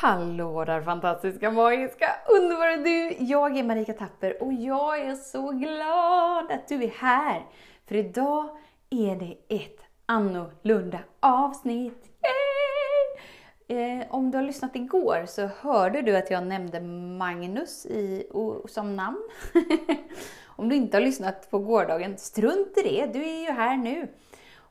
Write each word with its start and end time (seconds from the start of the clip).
Hallå 0.00 0.64
där 0.64 0.82
fantastiska, 0.82 1.50
magiska, 1.50 2.16
underbara 2.28 2.76
du! 2.76 3.16
Jag 3.18 3.56
är 3.56 3.62
Marika 3.62 3.92
Tapper 3.92 4.42
och 4.42 4.52
jag 4.52 5.00
är 5.00 5.14
så 5.14 5.50
glad 5.50 6.52
att 6.52 6.68
du 6.68 6.84
är 6.84 6.88
här. 6.88 7.46
För 7.86 7.94
idag 7.94 8.48
är 8.90 9.16
det 9.16 9.56
ett 9.56 9.80
annorlunda 10.06 10.98
avsnitt. 11.20 12.04
Eh, 13.68 14.06
om 14.10 14.30
du 14.30 14.38
har 14.38 14.44
lyssnat 14.44 14.76
igår 14.76 15.24
så 15.26 15.46
hörde 15.60 16.02
du 16.02 16.16
att 16.16 16.30
jag 16.30 16.46
nämnde 16.46 16.80
Magnus 17.18 17.86
i, 17.86 18.26
som 18.68 18.96
namn. 18.96 19.22
om 20.46 20.68
du 20.68 20.76
inte 20.76 20.96
har 20.96 21.02
lyssnat 21.02 21.50
på 21.50 21.58
gårdagen, 21.58 22.18
strunt 22.18 22.78
i 22.78 22.82
det, 22.82 23.06
du 23.12 23.28
är 23.28 23.40
ju 23.40 23.52
här 23.52 23.76
nu. 23.76 24.08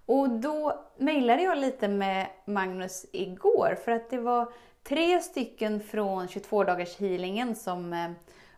Och 0.05 0.29
då 0.29 0.85
mejlade 0.97 1.43
jag 1.43 1.57
lite 1.57 1.87
med 1.87 2.27
Magnus 2.45 3.05
igår 3.11 3.77
för 3.85 3.91
att 3.91 4.09
det 4.09 4.17
var 4.17 4.51
tre 4.87 5.21
stycken 5.21 5.79
från 5.79 6.27
22 6.27 6.63
dagars 6.63 6.97
healingen 6.97 7.55
som 7.55 7.93
eh, 7.93 8.09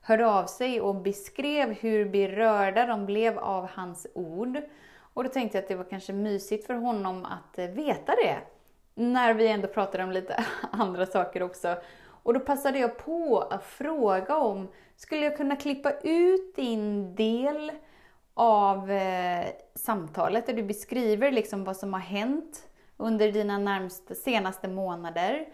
hörde 0.02 0.28
av 0.28 0.46
sig 0.46 0.82
och 0.82 0.96
beskrev 0.96 1.74
hur 1.74 2.06
berörda 2.06 2.86
de 2.86 3.06
blev 3.06 3.40
av 3.40 3.70
hans 3.74 4.08
ord. 4.14 4.62
Och 5.14 5.24
då 5.24 5.30
tänkte 5.30 5.58
jag 5.58 5.64
att 5.64 5.68
det 5.68 5.76
var 5.76 5.84
kanske 5.84 6.14
mysigt 6.14 6.68
för 6.68 6.74
honom 6.74 7.26
att 7.26 7.60
eh, 7.60 7.66
veta 7.66 8.16
det. 8.16 8.38
När 8.96 9.34
vi 9.34 9.48
ändå 9.48 9.68
pratade 9.68 10.04
om 10.04 10.12
lite 10.12 10.46
andra 10.72 11.06
saker 11.06 11.44
också. 11.44 11.76
Och 12.24 12.34
då 12.34 12.40
passade 12.40 12.80
jag 12.80 12.98
på 12.98 13.40
att 13.40 13.64
fråga 13.64 14.38
om, 14.38 14.68
skulle 14.96 15.22
jag 15.22 15.38
kunna 15.38 15.56
klippa 15.56 15.92
ut 15.92 16.56
din 16.56 17.16
del 17.16 17.72
av 18.34 18.92
eh, 18.92 19.46
samtalet 19.76 20.46
där 20.46 20.54
du 20.54 20.64
beskriver 20.64 21.32
liksom 21.32 21.64
vad 21.64 21.78
som 21.78 21.94
har 21.94 22.00
hänt 22.00 22.68
under 22.98 23.32
dina 23.32 23.58
närmsta, 23.58 24.16
senaste 24.16 24.68
månader. 24.68 25.48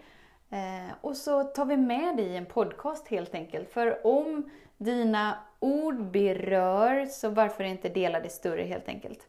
Eh, 0.50 0.94
och 1.00 1.16
så 1.16 1.44
tar 1.44 1.64
vi 1.64 1.76
med 1.76 2.16
dig 2.16 2.26
i 2.26 2.36
en 2.36 2.46
podcast 2.46 3.08
helt 3.08 3.34
enkelt. 3.34 3.68
För 3.68 4.06
om 4.06 4.50
dina 4.76 5.38
ord 5.60 6.10
berör, 6.10 7.06
så 7.06 7.28
varför 7.28 7.64
inte 7.64 7.88
dela 7.88 8.20
det 8.20 8.28
större 8.28 8.62
helt 8.62 8.88
enkelt. 8.88 9.28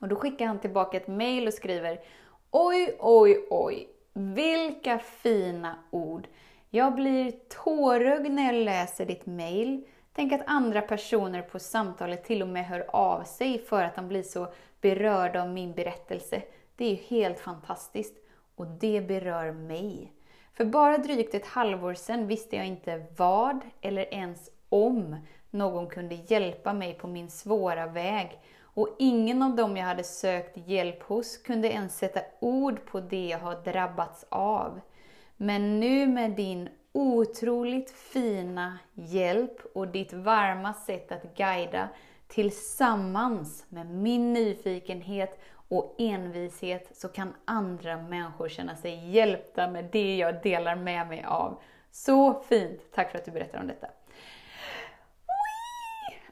Och 0.00 0.08
då 0.08 0.16
skickar 0.16 0.46
han 0.46 0.60
tillbaka 0.60 0.96
ett 0.96 1.08
mail 1.08 1.46
och 1.46 1.54
skriver 1.54 2.00
Oj, 2.50 2.96
oj, 3.00 3.46
oj, 3.50 3.88
vilka 4.12 4.98
fina 4.98 5.78
ord. 5.90 6.28
Jag 6.70 6.94
blir 6.94 7.32
tårögd 7.64 8.32
när 8.32 8.46
jag 8.54 8.64
läser 8.64 9.06
ditt 9.06 9.26
mail. 9.26 9.84
Tänk 10.12 10.32
att 10.32 10.42
andra 10.46 10.82
personer 10.82 11.42
på 11.42 11.58
samtalet 11.58 12.24
till 12.24 12.42
och 12.42 12.48
med 12.48 12.66
hör 12.66 12.86
av 12.88 13.24
sig 13.24 13.58
för 13.58 13.82
att 13.82 13.96
de 13.96 14.08
blir 14.08 14.22
så 14.22 14.52
berörda 14.80 15.42
av 15.42 15.48
min 15.48 15.72
berättelse. 15.72 16.42
Det 16.76 16.84
är 16.84 16.90
ju 16.90 16.96
helt 16.96 17.40
fantastiskt. 17.40 18.16
Och 18.54 18.66
det 18.66 19.00
berör 19.00 19.52
mig. 19.52 20.12
För 20.54 20.64
bara 20.64 20.98
drygt 20.98 21.34
ett 21.34 21.46
halvår 21.46 21.94
sedan 21.94 22.26
visste 22.26 22.56
jag 22.56 22.66
inte 22.66 23.06
vad 23.16 23.60
eller 23.80 24.14
ens 24.14 24.50
om 24.68 25.16
någon 25.50 25.86
kunde 25.86 26.14
hjälpa 26.14 26.72
mig 26.72 26.94
på 26.94 27.06
min 27.06 27.30
svåra 27.30 27.86
väg. 27.86 28.40
Och 28.74 28.96
ingen 28.98 29.42
av 29.42 29.56
dem 29.56 29.76
jag 29.76 29.84
hade 29.84 30.04
sökt 30.04 30.56
hjälp 30.68 31.02
hos 31.02 31.36
kunde 31.36 31.68
ens 31.68 31.98
sätta 31.98 32.20
ord 32.40 32.84
på 32.84 33.00
det 33.00 33.26
jag 33.26 33.38
har 33.38 33.62
drabbats 33.64 34.24
av. 34.28 34.80
Men 35.36 35.80
nu 35.80 36.06
med 36.06 36.30
din 36.30 36.68
otroligt 36.92 37.90
fina 37.90 38.78
hjälp 38.94 39.60
och 39.74 39.88
ditt 39.88 40.12
varma 40.12 40.74
sätt 40.74 41.12
att 41.12 41.36
guida 41.36 41.88
tillsammans 42.28 43.64
med 43.68 43.86
min 43.86 44.32
nyfikenhet 44.32 45.40
och 45.72 45.94
envishet 45.98 46.96
så 46.96 47.08
kan 47.08 47.34
andra 47.44 47.96
människor 47.96 48.48
känna 48.48 48.76
sig 48.76 49.10
hjälpta 49.10 49.68
med 49.68 49.88
det 49.92 50.16
jag 50.16 50.42
delar 50.42 50.76
med 50.76 51.08
mig 51.08 51.24
av. 51.24 51.60
Så 51.90 52.34
fint! 52.34 52.80
Tack 52.94 53.10
för 53.10 53.18
att 53.18 53.24
du 53.24 53.30
berättar 53.30 53.60
om 53.60 53.66
detta. 53.66 53.86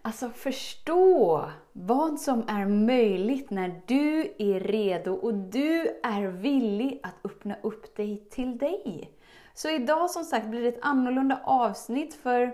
Alltså 0.03 0.31
förstå 0.31 1.45
vad 1.73 2.21
som 2.21 2.45
är 2.49 2.67
möjligt 2.67 3.51
när 3.51 3.81
du 3.87 4.35
är 4.39 4.61
redo 4.61 5.13
och 5.13 5.35
du 5.35 6.01
är 6.03 6.27
villig 6.27 7.01
att 7.03 7.15
öppna 7.25 7.57
upp 7.63 7.97
dig 7.97 8.29
till 8.31 8.59
dig. 8.59 9.11
Så 9.55 9.71
idag 9.71 10.11
som 10.11 10.25
sagt 10.25 10.47
blir 10.47 10.63
det 10.63 10.69
ett 10.69 10.83
annorlunda 10.85 11.41
avsnitt 11.45 12.15
för, 12.15 12.53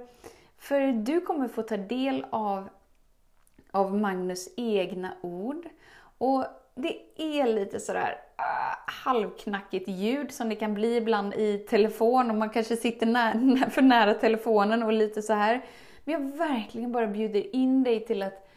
för 0.58 0.92
du 0.92 1.20
kommer 1.20 1.48
få 1.48 1.62
ta 1.62 1.76
del 1.76 2.26
av, 2.30 2.69
av 3.70 3.94
Magnus 3.94 4.48
egna 4.56 5.12
ord. 5.22 5.69
Och 6.19 6.44
det 6.76 6.98
är 7.16 7.47
lite 7.47 7.81
sådär 7.81 8.20
uh, 8.38 8.76
halvknackigt 8.87 9.88
ljud 9.88 10.32
som 10.32 10.48
det 10.48 10.56
kan 10.56 10.75
bli 10.75 10.97
ibland 10.97 11.34
i 11.34 11.59
telefon 11.59 12.31
och 12.31 12.37
man 12.37 12.50
kanske 12.50 12.76
sitter 12.76 13.06
nä 13.06 13.70
för 13.70 13.82
nära 13.82 14.14
telefonen 14.14 14.82
och 14.82 14.92
lite 14.92 15.22
så 15.22 15.32
här. 15.32 15.64
Men 16.04 16.12
jag 16.12 16.38
verkligen 16.38 16.92
bara 16.92 17.06
bjuder 17.06 17.56
in 17.56 17.82
dig 17.82 18.04
till 18.06 18.22
att 18.22 18.48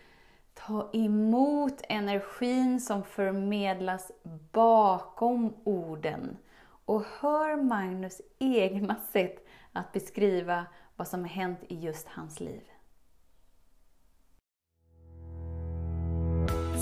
ta 0.53 0.89
emot 0.93 1.81
energin 1.89 2.79
som 2.79 3.03
förmedlas 3.03 4.11
bakom 4.51 5.53
orden. 5.63 6.37
Och 6.85 7.03
hör 7.19 7.63
Magnus 7.63 8.21
egna 8.39 8.95
sätt 8.95 9.47
att 9.73 9.91
beskriva 9.91 10.65
vad 10.95 11.07
som 11.07 11.21
har 11.21 11.29
hänt 11.29 11.59
i 11.67 11.75
just 11.75 12.07
hans 12.07 12.39
liv. 12.39 12.61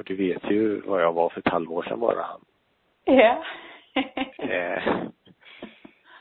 Och 0.00 0.06
du 0.06 0.16
vet 0.16 0.50
ju 0.50 0.80
vad 0.80 1.02
jag 1.02 1.12
var 1.12 1.28
för 1.28 1.40
ett 1.40 1.48
halvår 1.48 1.82
sedan 1.82 2.00
bara. 2.00 2.26
Ja. 3.04 3.44
eh, 4.38 4.82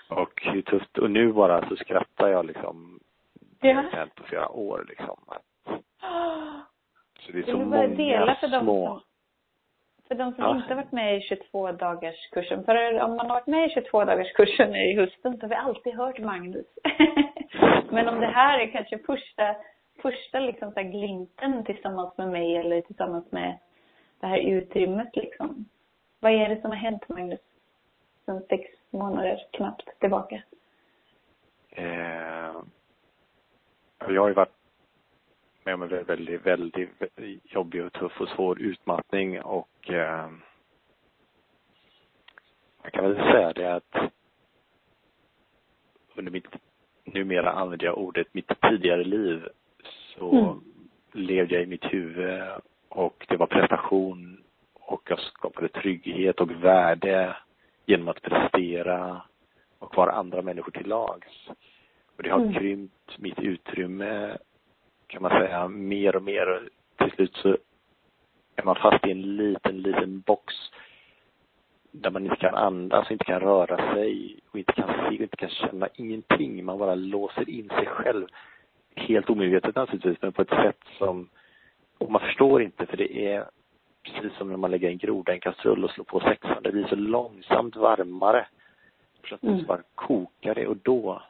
och 0.09 0.41
hur 0.41 0.61
tufft, 0.61 0.97
och 0.97 1.11
nu 1.11 1.33
bara 1.33 1.69
så 1.69 1.75
skrattar 1.75 2.27
jag 2.27 2.45
liksom. 2.45 2.99
Ja. 3.41 3.67
Det 3.67 3.73
har 3.73 3.83
hänt 3.83 4.15
på 4.15 4.23
flera 4.23 4.49
år 4.49 4.85
liksom. 4.89 5.17
Så 7.19 7.31
det 7.31 7.39
är 7.39 7.43
så 7.43 7.57
många 7.57 7.87
dela 7.87 8.35
för 8.35 8.47
små. 8.47 8.87
Som, 8.87 9.01
för 10.07 10.15
de 10.15 10.33
som 10.33 10.43
ja. 10.43 10.55
inte 10.55 10.67
har 10.67 10.75
varit 10.75 10.91
med 10.91 11.17
i 11.17 11.21
22 11.21 11.71
dagars 11.71 12.29
kursen. 12.31 12.63
För 12.63 13.01
om 13.01 13.15
man 13.15 13.29
har 13.29 13.35
varit 13.35 13.47
med 13.47 13.65
i 13.65 13.73
22 13.73 14.05
dagars 14.05 14.33
kursen 14.33 14.75
i 14.75 14.95
hösten 14.95 15.37
så 15.37 15.41
har 15.41 15.49
vi 15.49 15.55
alltid 15.55 15.93
hört 15.93 16.19
Magnus. 16.19 16.67
Men 17.89 18.07
om 18.07 18.19
det 18.19 18.27
här 18.27 18.59
är 18.59 18.71
kanske 18.71 18.97
första, 18.97 19.55
första 20.01 20.39
liksom 20.39 20.71
så 20.71 20.81
glimten 20.81 21.63
tillsammans 21.63 22.17
med 22.17 22.29
mig 22.29 22.57
eller 22.57 22.81
tillsammans 22.81 23.31
med 23.31 23.57
det 24.19 24.27
här 24.27 24.39
utrymmet 24.39 25.15
liksom. 25.15 25.65
Vad 26.19 26.31
är 26.31 26.49
det 26.49 26.61
som 26.61 26.71
har 26.71 26.77
hänt 26.77 27.09
Magnus? 27.09 27.39
Sen 28.25 28.41
sex 28.49 28.71
månader 28.89 29.47
knappt 29.51 29.99
tillbaka. 29.99 30.43
Eh, 31.69 32.55
jag 33.99 34.21
har 34.21 34.27
ju 34.27 34.33
varit 34.33 34.55
med 35.63 35.73
om 35.73 35.81
en 35.81 35.89
väldigt, 35.89 36.45
väldigt, 36.45 36.89
väldigt 36.99 37.53
jobbig 37.53 37.85
och 37.85 37.93
tuff 37.93 38.21
och 38.21 38.29
svår 38.29 38.61
utmattning 38.61 39.41
och 39.41 39.89
eh, 39.89 40.29
jag 42.83 42.91
kan 42.93 43.03
väl 43.03 43.15
säga 43.15 43.53
det 43.53 43.75
att 43.75 43.95
under 46.15 46.31
mitt, 46.31 46.47
numera 47.03 47.51
använder 47.51 47.85
jag 47.85 47.97
ordet 47.97 48.33
mitt 48.33 48.51
tidigare 48.61 49.03
liv 49.03 49.47
så 50.17 50.31
mm. 50.31 50.59
levde 51.11 51.55
jag 51.55 51.63
i 51.63 51.67
mitt 51.67 51.93
huvud 51.93 52.41
och 52.89 53.25
det 53.29 53.37
var 53.37 53.47
prestation 53.47 54.43
och 54.73 55.01
jag 55.09 55.19
skapade 55.19 55.67
trygghet 55.67 56.39
och 56.39 56.51
värde 56.51 57.35
genom 57.85 58.07
att 58.07 58.21
prestera 58.21 59.21
och 59.79 59.97
vara 59.97 60.11
andra 60.11 60.41
människor 60.41 60.71
till 60.71 60.87
lags. 60.87 61.49
Och 62.17 62.23
det 62.23 62.29
har 62.29 62.39
mm. 62.39 62.53
krympt 62.53 63.17
mitt 63.17 63.39
utrymme 63.39 64.37
kan 65.07 65.21
man 65.21 65.31
säga 65.31 65.67
mer 65.67 66.15
och 66.15 66.23
mer. 66.23 66.69
Till 66.97 67.11
slut 67.11 67.35
så 67.35 67.57
är 68.55 68.63
man 68.63 68.75
fast 68.75 69.05
i 69.05 69.11
en 69.11 69.35
liten, 69.35 69.81
liten 69.81 70.19
box 70.19 70.53
där 71.91 72.11
man 72.11 72.23
inte 72.23 72.35
kan 72.35 72.55
andas, 72.55 73.11
inte 73.11 73.25
kan 73.25 73.39
röra 73.39 73.93
sig 73.93 74.39
och 74.51 74.59
inte 74.59 74.73
kan 74.73 74.87
se 74.87 75.05
och 75.05 75.21
inte 75.21 75.37
kan 75.37 75.49
känna 75.49 75.87
ingenting. 75.95 76.65
Man 76.65 76.77
bara 76.79 76.95
låser 76.95 77.49
in 77.49 77.69
sig 77.69 77.85
själv. 77.85 78.27
Helt 78.95 79.29
omedvetet 79.29 79.75
naturligtvis, 79.75 80.21
men 80.21 80.31
på 80.31 80.41
ett 80.41 80.49
sätt 80.49 80.83
som 80.97 81.29
och 81.99 82.11
man 82.11 82.21
förstår 82.21 82.61
inte 82.61 82.85
för 82.85 82.97
det 82.97 83.27
är 83.27 83.45
precis 84.03 84.37
som 84.37 84.49
när 84.49 84.57
man 84.57 84.71
lägger 84.71 84.89
en 84.89 84.97
groda 84.97 85.31
i 85.31 85.35
en 85.35 85.41
kastrull 85.41 85.83
och 85.83 85.91
slår 85.91 86.05
på 86.05 86.19
sexan. 86.19 86.63
Det 86.63 86.71
blir 86.71 86.87
så 86.87 86.95
långsamt 86.95 87.75
varmare. 87.75 88.47
Plötsligt 89.21 89.51
mm. 89.51 89.65
bara 89.65 89.81
kokar 89.95 90.55
det 90.55 90.67
och 90.67 90.77
då 90.77 91.23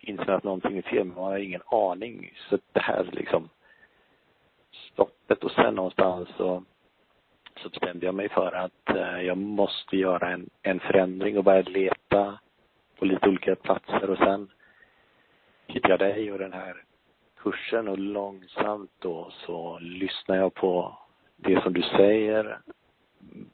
inser 0.00 0.30
att 0.30 0.44
någonting 0.44 0.78
är 0.78 0.82
fel, 0.82 1.04
men 1.04 1.14
man 1.14 1.24
har 1.24 1.38
ingen 1.38 1.62
aning. 1.66 2.32
Så 2.48 2.58
det 2.72 2.80
här 2.80 3.08
liksom 3.12 3.48
stoppet 4.92 5.44
och 5.44 5.50
sen 5.50 5.74
någonstans 5.74 6.28
så, 6.36 6.64
så 7.56 7.68
bestämde 7.68 8.06
jag 8.06 8.14
mig 8.14 8.28
för 8.28 8.52
att 8.52 8.96
eh, 8.96 9.20
jag 9.20 9.38
måste 9.38 9.96
göra 9.96 10.32
en, 10.32 10.50
en 10.62 10.80
förändring 10.80 11.38
och 11.38 11.44
börja 11.44 11.62
leta 11.62 12.38
på 12.98 13.04
lite 13.04 13.28
olika 13.28 13.56
platser 13.56 14.10
och 14.10 14.18
sen 14.18 14.50
hittade 15.66 15.92
jag 15.92 16.00
dig 16.00 16.32
och 16.32 16.38
den 16.38 16.52
här 16.52 16.84
kursen 17.44 17.88
och 17.88 17.98
långsamt 17.98 18.90
då 18.98 19.30
så 19.46 19.78
lyssnar 19.78 20.36
jag 20.36 20.54
på 20.54 20.98
det 21.36 21.62
som 21.62 21.72
du 21.72 21.82
säger, 21.82 22.58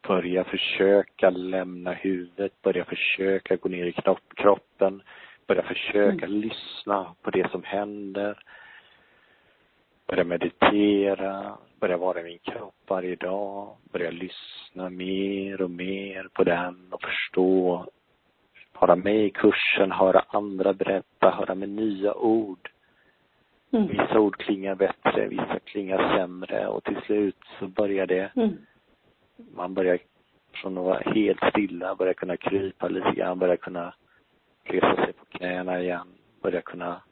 börja 0.08 0.44
försöka 0.44 1.30
lämna 1.30 1.92
huvudet, 1.92 2.62
börja 2.62 2.84
försöka 2.84 3.56
gå 3.56 3.68
ner 3.68 3.86
i 3.86 3.94
kroppen, 4.36 5.02
börja 5.46 5.62
försöka 5.62 6.26
mm. 6.26 6.40
lyssna 6.40 7.14
på 7.22 7.30
det 7.30 7.50
som 7.50 7.62
händer, 7.62 8.42
börja 10.06 10.24
meditera, 10.24 11.58
börja 11.80 11.96
vara 11.96 12.20
i 12.20 12.24
min 12.24 12.38
kropp 12.38 12.74
varje 12.88 13.16
dag, 13.16 13.76
börja 13.92 14.10
lyssna 14.10 14.90
mer 14.90 15.62
och 15.62 15.70
mer 15.70 16.28
på 16.32 16.44
den 16.44 16.88
och 16.90 17.02
förstå, 17.02 17.86
vara 18.80 18.96
med 18.96 19.24
i 19.24 19.30
kursen, 19.30 19.92
höra 19.92 20.24
andra 20.28 20.72
berätta, 20.72 21.30
höra 21.30 21.54
med 21.54 21.68
nya 21.68 22.14
ord. 22.14 22.70
Mm. 23.72 23.86
Vissa 23.86 24.20
ord 24.20 24.36
klingar 24.36 24.74
bättre, 24.74 25.28
vissa 25.28 25.58
klingar 25.64 26.16
sämre 26.16 26.66
och 26.66 26.84
till 26.84 27.00
slut 27.06 27.36
så 27.58 27.66
börjar 27.66 28.06
det 28.06 28.30
mm 28.36 28.56
man 29.54 29.74
börjar 29.74 29.98
från 30.52 30.78
att 30.78 30.84
vara 30.84 31.12
helt 31.14 31.40
stilla, 31.50 31.94
börjar 31.94 32.14
kunna 32.14 32.36
krypa 32.36 32.88
lite 32.88 33.10
grann, 33.10 33.38
börjar 33.38 33.56
kunna 33.56 33.94
resa 34.64 34.96
sig 34.96 35.12
på 35.12 35.24
knäna 35.24 35.80
igen, 35.80 36.08
börjar 36.42 36.60
kunna 36.60 37.02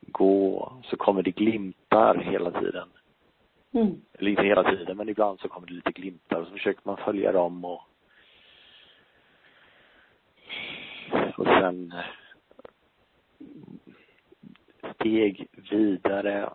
gå. 0.00 0.72
Så 0.84 0.96
kommer 0.96 1.22
det 1.22 1.30
glimtar 1.30 2.14
hela 2.14 2.50
tiden. 2.50 2.88
Mm. 3.72 4.00
Eller 4.12 4.30
inte 4.30 4.42
hela 4.42 4.70
tiden, 4.70 4.96
men 4.96 5.08
ibland 5.08 5.40
så 5.40 5.48
kommer 5.48 5.66
det 5.66 5.72
lite 5.72 5.92
glimtar 5.92 6.40
och 6.40 6.46
så 6.46 6.52
försöker 6.52 6.80
man 6.84 6.96
följa 6.96 7.32
dem 7.32 7.64
och 7.64 7.82
och 11.36 11.46
sen 11.46 11.94
steg 14.94 15.46
vidare, 15.70 16.50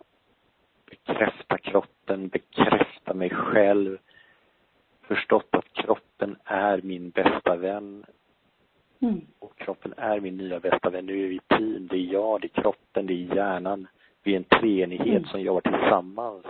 bekräfta 0.89 1.57
kroppen, 1.57 2.27
bekräfta 2.27 3.13
mig 3.13 3.29
själv, 3.29 3.97
förstått 5.01 5.49
att 5.51 5.73
kroppen 5.73 6.35
är 6.43 6.81
min 6.83 7.09
bästa 7.09 7.55
vän. 7.55 8.05
Mm. 8.99 9.21
Och 9.39 9.57
kroppen 9.57 9.93
är 9.97 10.19
min 10.19 10.37
nya 10.37 10.59
bästa 10.59 10.89
vän. 10.89 11.05
Nu 11.05 11.23
är 11.23 11.27
vi 11.27 11.39
team. 11.39 11.87
Det 11.87 11.95
är 11.97 12.13
jag, 12.13 12.41
det 12.41 12.47
är 12.47 12.61
kroppen, 12.61 13.05
det 13.05 13.13
är 13.13 13.35
hjärnan. 13.35 13.87
Vi 14.23 14.33
är 14.33 14.37
en 14.37 14.43
treenighet 14.43 15.07
mm. 15.07 15.25
som 15.25 15.41
jobbar 15.41 15.61
tillsammans. 15.61 16.45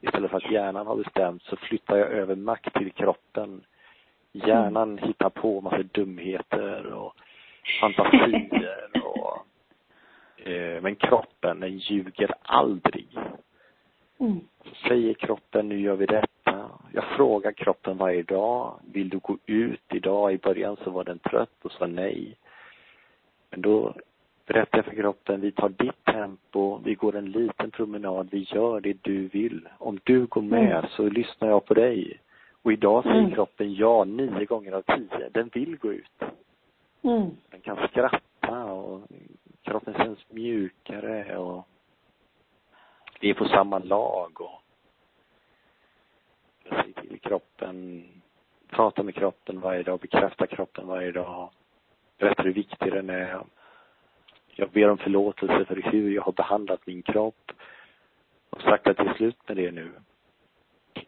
Istället 0.00 0.30
för 0.30 0.36
att 0.36 0.50
hjärnan 0.50 0.86
har 0.86 0.96
bestämt 0.96 1.42
så 1.42 1.56
flyttar 1.56 1.96
jag 1.96 2.08
över 2.08 2.34
makt 2.34 2.74
till 2.74 2.92
kroppen. 2.92 3.64
Hjärnan 4.32 4.92
mm. 4.92 5.04
hittar 5.08 5.30
på 5.30 5.60
massa 5.60 5.82
dumheter 5.82 6.92
och 6.92 7.14
fantasier 7.80 8.90
och 9.04 9.46
men 10.82 10.94
kroppen, 10.94 11.60
den 11.60 11.78
ljuger 11.78 12.34
aldrig. 12.42 13.18
Mm. 14.18 14.40
Så 14.64 14.88
säger 14.88 15.14
kroppen, 15.14 15.68
nu 15.68 15.80
gör 15.80 15.96
vi 15.96 16.06
det 16.06 16.24
jag 16.96 17.04
frågar 17.04 17.52
kroppen 17.52 17.96
varje 17.96 18.22
dag, 18.22 18.80
vill 18.92 19.08
du 19.08 19.18
gå 19.18 19.38
ut 19.46 19.82
idag? 19.92 20.32
I 20.32 20.38
början 20.38 20.76
så 20.84 20.90
var 20.90 21.04
den 21.04 21.18
trött 21.18 21.64
och 21.64 21.72
sa 21.72 21.86
nej. 21.86 22.36
Men 23.50 23.60
då 23.60 23.94
berättar 24.46 24.78
jag 24.78 24.84
för 24.84 24.94
kroppen, 24.94 25.40
vi 25.40 25.52
tar 25.52 25.68
ditt 25.68 26.04
tempo, 26.04 26.80
vi 26.84 26.94
går 26.94 27.16
en 27.16 27.30
liten 27.30 27.70
promenad, 27.70 28.28
vi 28.30 28.46
gör 28.48 28.80
det 28.80 28.96
du 29.02 29.28
vill. 29.28 29.68
Om 29.78 30.00
du 30.04 30.26
går 30.26 30.42
med 30.42 30.78
mm. 30.78 30.90
så 30.90 31.08
lyssnar 31.08 31.48
jag 31.48 31.64
på 31.64 31.74
dig. 31.74 32.20
Och 32.62 32.72
idag 32.72 33.02
säger 33.02 33.18
mm. 33.18 33.34
kroppen 33.34 33.74
ja 33.74 34.04
nio 34.04 34.44
gånger 34.44 34.72
av 34.72 34.82
tio. 34.82 35.28
Den 35.32 35.50
vill 35.52 35.76
gå 35.76 35.92
ut. 35.92 36.22
Mm. 37.02 37.30
Den 37.50 37.60
kan 37.60 37.88
skratta 37.88 38.64
och 38.64 39.00
kroppen 39.66 39.94
känns 39.94 40.30
mjukare 40.30 41.36
och 41.36 41.68
vi 43.20 43.30
är 43.30 43.34
på 43.34 43.48
samma 43.48 43.78
lag 43.78 44.40
och 44.40 44.62
sig 46.68 46.92
till 46.92 47.20
kroppen, 47.20 48.04
prata 48.68 49.02
med 49.02 49.14
kroppen 49.14 49.60
varje 49.60 49.82
dag, 49.82 50.00
bekräfta 50.00 50.46
kroppen 50.46 50.86
varje 50.86 51.12
dag, 51.12 51.50
berätta 52.18 52.42
hur 52.42 52.52
viktig 52.52 52.92
den 52.92 53.10
är. 53.10 53.40
Jag 54.46 54.70
ber 54.70 54.90
om 54.90 54.98
förlåtelse 54.98 55.64
för 55.64 55.82
hur 55.82 56.10
jag 56.10 56.22
har 56.22 56.32
behandlat 56.32 56.86
min 56.86 57.02
kropp 57.02 57.52
och 58.50 58.62
sagt 58.62 58.86
att 58.86 58.96
det 58.96 59.02
är 59.02 59.14
slut 59.14 59.48
med 59.48 59.56
det 59.56 59.70
nu. 59.70 59.92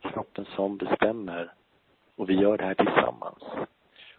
Kroppen 0.00 0.44
som 0.44 0.76
bestämmer 0.76 1.52
och 2.16 2.30
vi 2.30 2.34
gör 2.34 2.58
det 2.58 2.64
här 2.64 2.74
tillsammans. 2.74 3.42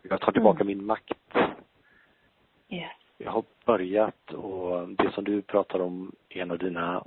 Jag 0.02 0.22
tar 0.22 0.32
tillbaka 0.32 0.62
mm. 0.64 0.68
min 0.68 0.86
makt. 0.86 1.38
Yes. 2.70 2.99
Jag 3.22 3.32
har 3.32 3.44
börjat 3.66 4.34
och 4.34 4.90
det 4.90 5.12
som 5.12 5.24
du 5.24 5.42
pratar 5.42 5.80
om 5.80 6.12
i 6.30 6.40
en 6.40 6.52
av 6.52 6.58
dina 6.58 7.04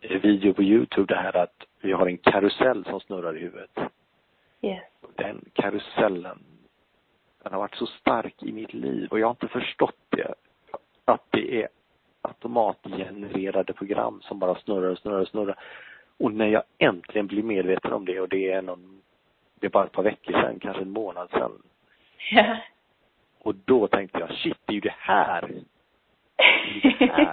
videor 0.00 0.52
på 0.52 0.62
Youtube, 0.62 1.14
det 1.14 1.20
här 1.20 1.36
att 1.36 1.64
vi 1.80 1.92
har 1.92 2.06
en 2.06 2.18
karusell 2.18 2.84
som 2.84 3.00
snurrar 3.00 3.36
i 3.36 3.40
huvudet. 3.40 3.78
Yes. 4.62 4.82
Den 5.16 5.44
karusellen, 5.52 6.38
den 7.42 7.52
har 7.52 7.60
varit 7.60 7.74
så 7.74 7.86
stark 7.86 8.42
i 8.42 8.52
mitt 8.52 8.74
liv 8.74 9.08
och 9.10 9.18
jag 9.18 9.26
har 9.26 9.30
inte 9.30 9.48
förstått 9.48 9.98
det. 10.08 10.34
Att 11.04 11.26
det 11.30 11.62
är 11.62 11.68
automatgenererade 12.22 13.72
program 13.72 14.20
som 14.22 14.38
bara 14.38 14.54
snurrar 14.54 14.90
och 14.90 14.98
snurrar 14.98 15.20
och 15.20 15.28
snurrar. 15.28 15.58
Och 16.18 16.32
när 16.32 16.46
jag 16.46 16.62
äntligen 16.78 17.26
blir 17.26 17.42
medveten 17.42 17.92
om 17.92 18.04
det 18.04 18.20
och 18.20 18.28
det 18.28 18.52
är 18.52 18.62
någon, 18.62 19.02
det 19.60 19.66
är 19.66 19.70
bara 19.70 19.84
ett 19.84 19.92
par 19.92 20.02
veckor 20.02 20.32
sedan, 20.32 20.58
kanske 20.58 20.82
en 20.82 20.90
månad 20.90 21.30
sedan. 21.30 21.62
Ja. 22.30 22.56
Och 23.44 23.54
då 23.54 23.88
tänkte 23.88 24.18
jag, 24.18 24.30
shit, 24.30 24.58
det 24.64 24.72
är 24.72 24.74
ju 24.74 24.80
det 24.80 24.94
här. 24.98 25.50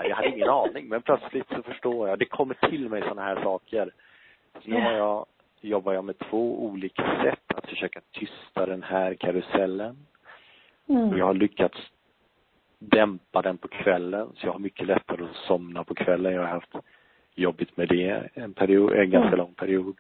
Jag 0.08 0.16
hade 0.16 0.30
ingen 0.30 0.50
aning, 0.50 0.88
men 0.88 1.02
plötsligt 1.02 1.48
så 1.50 1.64
förstår 1.64 2.10
jag. 2.10 2.20
Det 2.20 2.26
kommer 2.26 2.70
till 2.70 2.90
mig 2.90 3.02
sådana 3.02 3.22
här 3.22 3.44
saker. 3.44 3.92
Så 4.64 4.70
nu 4.70 4.82
har 4.82 4.92
jag, 4.92 5.26
jobbar 5.62 5.94
jag 5.94 6.04
med 6.04 6.18
två 6.18 6.66
olika 6.66 7.04
sätt 7.24 7.54
att 7.56 7.70
försöka 7.70 8.02
tysta 8.12 8.66
den 8.66 8.84
här 8.84 9.14
karusellen. 9.14 9.98
Mm. 10.88 11.18
Jag 11.18 11.26
har 11.26 11.34
lyckats 11.34 11.78
dämpa 12.80 13.42
den 13.42 13.58
på 13.58 13.68
kvällen, 13.68 14.28
så 14.36 14.48
jag 14.48 14.52
har 14.52 14.60
mycket 14.60 14.88
lättare 14.88 15.24
att 15.24 15.36
somna 15.36 15.84
på 15.84 15.96
kvällen. 15.96 16.34
Jag 16.34 16.42
har 16.42 16.50
haft 16.50 16.76
jobbigt 17.36 17.78
med 17.78 17.88
det 17.88 18.30
en 18.34 18.54
period, 18.54 18.94
en 18.94 19.10
ganska 19.10 19.28
mm. 19.28 19.38
lång 19.40 19.54
period. 19.54 19.98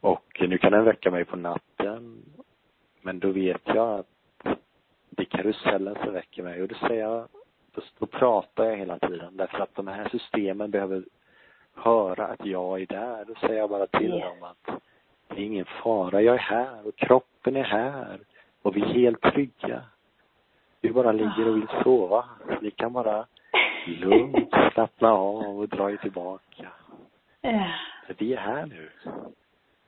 Och 0.00 0.40
nu 0.40 0.58
kan 0.58 0.72
den 0.72 0.84
väcka 0.84 1.10
mig 1.10 1.24
på 1.24 1.36
natten. 1.36 2.22
Men 3.02 3.18
då 3.18 3.30
vet 3.30 3.62
jag 3.64 3.98
att 4.00 4.17
det 5.18 5.24
är 5.24 5.36
karusellen 5.38 5.96
som 6.04 6.12
väcker 6.12 6.42
mig 6.42 6.62
och 6.62 6.68
då 6.68 6.74
säger 6.74 7.02
jag 7.02 7.28
då, 7.98 8.06
pratar 8.06 8.64
jag 8.64 8.76
hela 8.76 8.98
tiden 8.98 9.36
därför 9.36 9.58
att 9.58 9.74
de 9.74 9.88
här 9.88 10.08
systemen 10.08 10.70
behöver 10.70 11.04
höra 11.74 12.26
att 12.26 12.46
jag 12.46 12.80
är 12.80 12.86
där. 12.86 13.24
Då 13.24 13.34
säger 13.34 13.54
jag 13.58 13.70
bara 13.70 13.86
till 13.86 14.14
yeah. 14.14 14.28
dem 14.28 14.42
att 14.42 14.82
det 15.28 15.34
är 15.34 15.44
ingen 15.44 15.64
fara, 15.82 16.22
jag 16.22 16.34
är 16.34 16.38
här 16.38 16.86
och 16.86 16.96
kroppen 16.96 17.56
är 17.56 17.64
här 17.64 18.18
och 18.62 18.76
vi 18.76 18.82
är 18.82 18.86
helt 18.86 19.20
trygga. 19.22 19.82
Vi 20.80 20.92
bara 20.92 21.12
ligger 21.12 21.48
och 21.48 21.56
vill 21.56 21.68
sova. 21.82 22.24
Ni 22.60 22.70
kan 22.70 22.92
bara 22.92 23.26
lugnt 23.86 24.54
slappna 24.72 25.12
av 25.12 25.58
och 25.58 25.68
dra 25.68 25.90
er 25.90 25.96
tillbaka. 25.96 26.68
Yeah. 27.42 27.70
Vi 28.18 28.32
är 28.32 28.40
här 28.40 28.66
nu. 28.66 28.90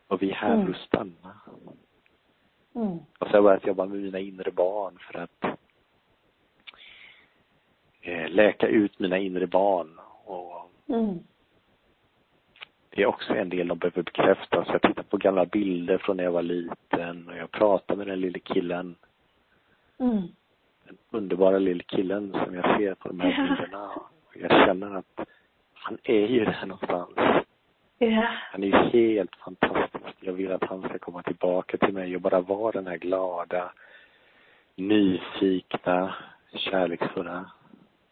Och 0.08 0.22
vi 0.22 0.30
är 0.30 0.34
här 0.34 0.54
mm. 0.54 0.66
för 0.66 0.72
att 0.72 0.86
stanna. 0.86 1.40
Mm. 2.74 2.98
Och 3.18 3.26
så 3.26 3.26
har 3.26 3.34
jag 3.34 3.44
börjat 3.44 3.66
jobba 3.66 3.86
med 3.86 4.02
mina 4.02 4.18
inre 4.18 4.50
barn 4.50 4.98
för 5.00 5.18
att 5.18 5.44
eh, 8.00 8.28
läka 8.28 8.66
ut 8.66 8.98
mina 8.98 9.18
inre 9.18 9.46
barn. 9.46 9.98
Och 10.24 10.70
mm. 10.88 11.18
Det 12.90 13.02
är 13.02 13.06
också 13.06 13.34
en 13.34 13.48
del 13.48 13.68
de 13.68 13.78
behöver 13.78 14.02
bekräfta. 14.02 14.64
Så 14.64 14.72
jag 14.72 14.82
tittar 14.82 15.02
på 15.02 15.16
gamla 15.16 15.46
bilder 15.46 15.98
från 15.98 16.16
när 16.16 16.24
jag 16.24 16.32
var 16.32 16.42
liten 16.42 17.28
och 17.28 17.36
jag 17.36 17.50
pratar 17.50 17.96
med 17.96 18.06
den 18.06 18.20
lille 18.20 18.38
killen. 18.38 18.94
Mm. 19.98 20.22
Den 20.84 20.98
underbara 21.10 21.58
lille 21.58 21.82
killen 21.82 22.32
som 22.44 22.54
jag 22.54 22.78
ser 22.78 22.94
på 22.94 23.08
de 23.08 23.20
här 23.20 23.48
bilderna. 23.48 23.90
Och 24.26 24.36
jag 24.36 24.50
känner 24.50 24.96
att 24.96 25.28
han 25.74 25.98
är 26.02 26.26
ju 26.26 26.44
där 26.44 26.66
någonstans. 26.66 27.39
Ja. 28.02 28.26
Han 28.52 28.62
är 28.64 28.66
ju 28.66 28.76
helt 29.14 29.36
fantastisk. 29.36 30.04
Jag 30.20 30.32
vill 30.32 30.52
att 30.52 30.64
han 30.64 30.82
ska 30.82 30.98
komma 30.98 31.22
tillbaka 31.22 31.76
till 31.76 31.94
mig 31.94 32.14
och 32.16 32.20
bara 32.22 32.40
vara 32.40 32.72
den 32.72 32.86
här 32.86 32.96
glada, 32.96 33.72
nyfikna, 34.74 36.14
kärleksfulla 36.52 37.50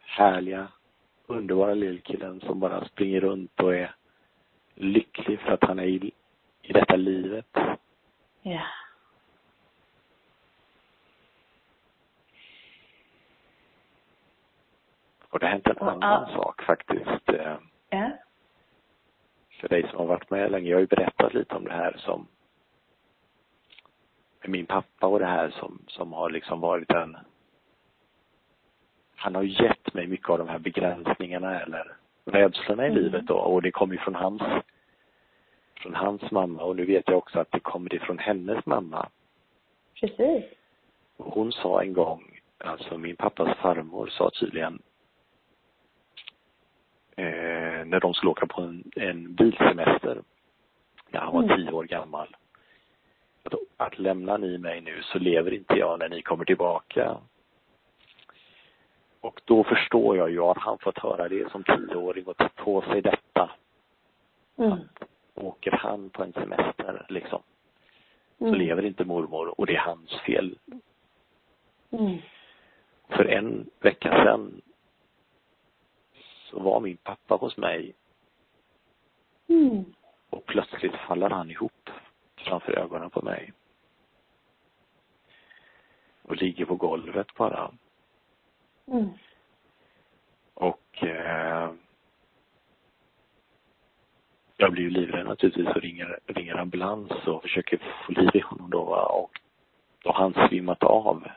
härliga, 0.00 0.68
underbara 1.26 1.74
lillkillen 1.74 2.40
som 2.40 2.60
bara 2.60 2.84
springer 2.84 3.20
runt 3.20 3.60
och 3.60 3.74
är 3.74 3.94
lycklig 4.74 5.40
för 5.40 5.52
att 5.52 5.64
han 5.64 5.78
är 5.78 5.84
i, 5.86 6.10
i 6.62 6.72
detta 6.72 6.96
livet. 6.96 7.56
Ja. 8.42 8.62
Och 15.28 15.38
det 15.38 15.46
har 15.46 15.50
hänt 15.52 15.66
en 15.66 15.78
annan 15.78 16.02
all- 16.02 16.32
sak 16.32 16.62
faktiskt. 16.62 17.28
eh, 17.28 17.56
Ja. 17.90 18.10
För 19.60 19.68
dig 19.68 19.88
som 19.88 19.98
har 19.98 20.06
varit 20.06 20.30
med 20.30 20.50
länge. 20.50 20.68
Jag 20.70 20.76
har 20.76 20.80
ju 20.80 20.86
berättat 20.86 21.34
lite 21.34 21.54
om 21.54 21.64
det 21.64 21.72
här 21.72 21.96
som 21.98 22.26
med 24.40 24.50
min 24.50 24.66
pappa 24.66 25.06
och 25.06 25.18
det 25.18 25.26
här 25.26 25.50
som, 25.50 25.82
som 25.86 26.12
har 26.12 26.30
liksom 26.30 26.60
varit 26.60 26.90
en 26.90 27.16
han 29.16 29.34
har 29.34 29.42
gett 29.42 29.94
mig 29.94 30.06
mycket 30.06 30.28
av 30.30 30.38
de 30.38 30.48
här 30.48 30.58
begränsningarna 30.58 31.60
eller 31.60 31.96
rädslorna 32.24 32.86
i 32.86 32.90
Mm. 32.90 33.02
livet 33.02 33.26
då 33.26 33.34
och 33.34 33.62
det 33.62 33.70
kommer 33.70 33.94
ju 33.94 34.00
från 34.00 34.14
hans 34.14 34.42
från 35.82 35.94
hans 35.94 36.30
mamma 36.30 36.62
och 36.62 36.76
nu 36.76 36.84
vet 36.84 37.08
jag 37.08 37.18
också 37.18 37.40
att 37.40 37.50
det 37.50 37.60
kommer 37.60 37.94
ifrån 37.94 38.18
hennes 38.18 38.66
mamma. 38.66 39.08
Precis. 40.00 40.44
Hon 41.16 41.52
sa 41.52 41.82
en 41.82 41.92
gång, 41.92 42.40
alltså 42.58 42.98
min 42.98 43.16
pappas 43.16 43.58
farmor 43.58 44.06
sa 44.06 44.30
tydligen 44.40 44.82
eh, 47.16 47.77
när 47.90 48.00
de 48.00 48.14
skulle 48.14 48.30
åka 48.30 48.46
på 48.46 48.62
en, 48.62 48.84
en 48.96 49.34
bilsemester 49.34 50.22
när 51.10 51.20
han 51.20 51.34
var 51.34 51.42
Mm. 51.42 51.56
tio 51.56 51.72
år 51.72 51.84
gammal. 51.84 52.36
Att, 53.42 53.54
att 53.76 53.98
lämnar 53.98 54.38
ni 54.38 54.58
mig 54.58 54.80
nu 54.80 55.02
så 55.02 55.18
lever 55.18 55.54
inte 55.54 55.74
jag 55.74 55.98
när 55.98 56.08
ni 56.08 56.22
kommer 56.22 56.44
tillbaka. 56.44 57.16
Och 59.20 59.40
då 59.44 59.64
förstår 59.64 60.16
jag 60.16 60.30
ju, 60.30 60.40
har 60.40 60.54
han 60.60 60.78
fått 60.78 60.98
höra 60.98 61.28
det 61.28 61.50
som 61.50 61.64
tioåring 61.64 62.24
och 62.26 62.36
ta 62.36 62.48
på 62.48 62.82
sig 62.82 63.02
detta. 63.02 63.50
Mm. 64.56 64.78
Åker 65.34 65.70
han 65.70 66.10
på 66.10 66.22
en 66.22 66.32
semester 66.32 67.06
liksom, 67.08 67.42
så 68.38 68.44
Mm. 68.46 68.58
lever 68.58 68.82
inte 68.84 69.04
mormor 69.04 69.60
och 69.60 69.66
det 69.66 69.76
är 69.76 69.80
hans 69.80 70.20
fel. 70.20 70.58
Mm. 71.90 72.18
För 73.08 73.24
en 73.24 73.70
vecka 73.80 74.10
sedan 74.10 74.60
så 76.50 76.60
var 76.60 76.80
min 76.80 76.96
pappa 76.96 77.34
hos 77.34 77.56
mig 77.56 77.94
Mm. 79.48 79.84
och 80.30 80.46
plötsligt 80.46 80.94
faller 80.94 81.30
han 81.30 81.50
ihop 81.50 81.90
framför 82.36 82.78
ögonen 82.78 83.10
på 83.10 83.22
mig. 83.22 83.52
Och 86.22 86.36
ligger 86.36 86.64
på 86.64 86.76
golvet 86.76 87.34
bara. 87.34 87.72
Mm. 88.86 89.08
Och 90.54 91.04
eh, 91.04 91.72
jag 94.56 94.72
blir 94.72 94.82
ju 94.82 94.90
livrädd 94.90 95.26
naturligtvis 95.26 95.76
och 95.76 95.82
ringer, 95.82 96.18
ringer 96.26 96.54
ambulans 96.54 97.10
och 97.26 97.42
försöker 97.42 97.78
få 98.06 98.12
liv 98.12 98.30
i 98.34 98.40
honom 98.40 98.70
då 98.70 98.80
och 100.04 100.14
har 100.14 100.22
han 100.22 100.48
svimmat 100.48 100.82
av. 100.82 101.28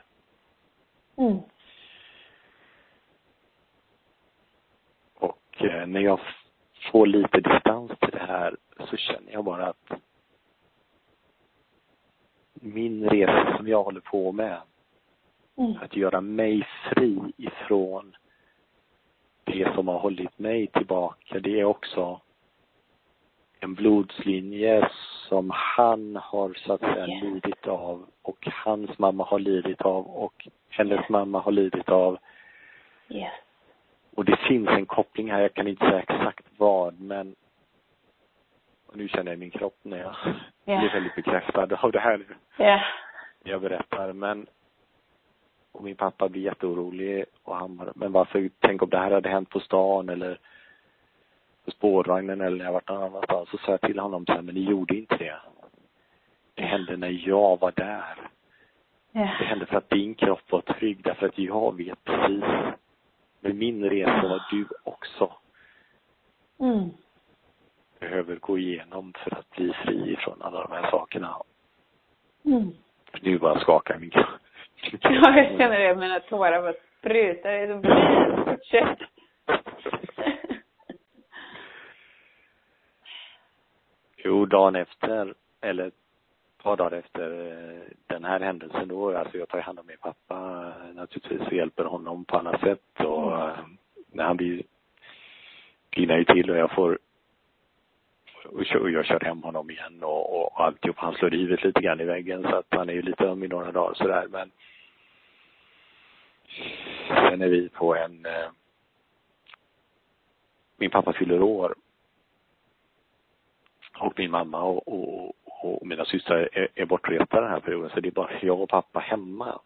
Mm. 1.16 1.38
Och 5.56 5.64
eh, 5.64 5.86
när 5.86 6.00
jag 6.00 6.20
får 6.92 7.06
lite 7.06 7.40
distans 7.40 7.92
till 8.00 8.10
det 8.12 8.24
här 8.26 8.56
så 8.90 8.96
känner 8.96 9.32
jag 9.32 9.44
bara 9.44 9.66
att 9.66 9.90
min 12.54 13.10
resa 13.10 13.56
som 13.56 13.68
jag 13.68 13.82
håller 13.82 14.00
på 14.00 14.32
med, 14.32 14.60
Mm. 15.56 15.74
att 15.82 15.96
göra 15.96 16.20
mig 16.20 16.66
fri 16.90 17.18
ifrån 17.36 18.16
det 19.44 19.74
som 19.74 19.88
har 19.88 19.98
hållit 19.98 20.38
mig 20.38 20.66
tillbaka, 20.66 21.40
det 21.40 21.60
är 21.60 21.64
också 21.64 22.20
en 23.60 23.74
blodslinje 23.74 24.88
som 25.28 25.50
han 25.54 26.16
har 26.16 26.54
så 26.54 26.72
att 26.72 26.80
säga 26.80 27.06
Yes. 27.08 27.22
lidit 27.22 27.66
av 27.66 28.06
och 28.22 28.48
hans 28.64 28.98
mamma 28.98 29.24
har 29.24 29.38
lidit 29.38 29.80
av 29.82 30.06
och 30.06 30.48
hennes 30.68 31.08
mamma 31.08 31.40
har 31.40 31.52
lidit 31.52 31.88
av. 31.88 32.18
Yes. 33.08 33.32
Och 34.16 34.24
det 34.24 34.36
finns 34.36 34.68
en 34.68 34.86
koppling 34.86 35.30
här, 35.30 35.40
jag 35.40 35.54
kan 35.54 35.68
inte 35.68 35.84
säga 35.86 36.00
exakt 36.00 36.46
vad, 36.56 37.00
men 37.00 37.34
nu 38.92 39.08
känner 39.08 39.30
jag 39.32 39.36
i 39.36 39.40
min 39.40 39.50
kropp 39.50 39.78
när 39.82 39.98
jag 39.98 40.14
Ja. 40.64 40.78
blir 40.78 40.90
väldigt 40.92 41.14
bekräftad 41.14 41.76
av 41.80 41.92
det 41.92 42.00
här 42.00 42.24
Ja. 42.56 42.80
jag 43.44 43.60
berättar. 43.60 44.12
Men 44.12 44.46
och 45.72 45.84
min 45.84 45.96
pappa 45.96 46.28
blir 46.28 46.42
jätteorolig 46.42 47.24
och 47.42 47.56
han 47.56 47.76
bara, 47.76 47.92
men 47.94 48.12
varför, 48.12 48.50
tänk 48.58 48.82
om 48.82 48.90
det 48.90 48.98
här 48.98 49.10
hade 49.10 49.28
hänt 49.28 49.50
på 49.50 49.60
stan 49.60 50.08
eller 50.08 50.38
på 51.64 51.70
spårvagnen 51.70 52.40
eller 52.40 52.56
när 52.56 52.64
jag 52.64 52.72
varit 52.72 52.88
någon 52.88 53.02
annanstans. 53.02 53.48
Så 53.48 53.58
sa 53.58 53.70
jag 53.70 53.80
till 53.80 53.98
honom 53.98 54.26
så 54.26 54.32
här, 54.32 54.42
men 54.42 54.54
ni 54.54 54.60
gjorde 54.60 54.94
inte 54.96 55.16
det. 55.16 55.36
Det 56.54 56.62
hände 56.62 56.96
när 56.96 57.28
jag 57.28 57.60
var 57.60 57.72
där. 57.76 58.18
Ja. 59.12 59.20
Det 59.38 59.44
hände 59.44 59.66
för 59.66 59.76
att 59.76 59.90
din 59.90 60.14
kropp 60.14 60.52
var 60.52 60.60
trygg, 60.60 61.02
därför 61.02 61.26
att 61.26 61.38
jag 61.38 61.76
vet 61.76 62.04
precis 62.04 62.44
med 63.42 63.54
min 63.54 63.90
resa 63.90 64.22
vad 64.28 64.42
du 64.50 64.66
också 64.84 65.32
Mm. 66.60 66.90
behöver 68.00 68.36
gå 68.36 68.58
igenom 68.58 69.12
för 69.24 69.34
att 69.38 69.50
bli 69.50 69.72
fri 69.84 70.16
från 70.16 70.42
alla 70.42 70.62
de 70.66 70.72
här 70.72 70.90
sakerna. 70.90 71.36
Mm. 72.44 72.70
Nu 73.20 73.38
bara 73.38 73.60
skakar 73.60 73.98
min 73.98 74.10
kropp. 74.10 74.26
Ja, 75.02 75.36
jag 75.36 75.46
känner 75.58 75.78
det. 75.78 75.96
Mina 75.96 76.20
tårar 76.20 76.62
bara 76.62 76.74
sprutar. 76.98 77.50
Det 77.50 77.58
är 77.58 77.82
fint. 77.82 78.46
Fortsätt. 78.48 78.98
Jo, 84.16 84.46
dagen 84.46 84.76
efter, 84.76 85.34
eller 85.60 85.90
par 86.62 86.76
dagar 86.76 86.98
efter 86.98 87.30
eh, 87.30 87.82
den 88.06 88.24
här 88.24 88.40
händelsen 88.40 88.88
då, 88.88 89.16
alltså 89.18 89.38
jag 89.38 89.48
tar 89.48 89.60
hand 89.60 89.78
om 89.78 89.86
min 89.86 89.96
pappa 89.96 90.72
naturligtvis 90.94 91.46
och 91.46 91.52
hjälper 91.52 91.84
honom 91.84 92.24
på 92.24 92.36
alla 92.38 92.58
sätt 92.58 93.00
och 93.00 93.40
eh, 93.40 93.56
när 94.12 94.24
han 94.24 94.36
blir 94.36 94.62
grinar 95.90 96.18
ju 96.18 96.24
till 96.24 96.50
och 96.50 96.56
jag 96.56 96.70
får 96.74 96.98
och 98.46 98.64
kör- 98.66 98.88
jag 98.88 99.06
kör 99.06 99.20
hem 99.20 99.42
honom 99.42 99.70
igen 99.70 100.02
och, 100.02 100.36
och, 100.36 100.52
och 100.52 100.64
alltihop. 100.64 100.98
Han 100.98 101.14
slår 101.14 101.30
livet 101.30 101.64
lite 101.64 101.80
grann 101.80 102.00
i 102.00 102.04
väggen 102.04 102.42
så 102.42 102.56
att 102.56 102.66
han 102.68 102.88
är 102.88 102.92
ju 102.92 103.02
lite 103.02 103.24
öm 103.24 103.42
i 103.44 103.48
några 103.48 103.72
dagar 103.72 103.94
sådär 103.94 104.26
men 104.30 104.50
sen 107.08 107.42
är 107.42 107.48
vi 107.48 107.68
på 107.68 107.96
en 107.96 108.26
eh, 108.26 108.50
min 110.76 110.90
pappa 110.90 111.12
fyller 111.12 111.42
år 111.42 111.74
och 113.98 114.18
min 114.18 114.30
mamma 114.30 114.62
och, 114.62 114.88
och, 114.88 115.34
och 115.64 115.86
mina 115.86 116.04
systrar 116.04 116.48
är, 116.52 116.68
är 116.74 116.86
bortresta 116.86 117.40
den 117.40 117.50
här 117.50 117.60
perioden 117.60 117.90
så 117.90 118.00
det 118.00 118.08
är 118.08 118.12
bara 118.12 118.30
jag 118.42 118.60
och 118.60 118.68
pappa 118.68 119.00
hemma. 119.00 119.60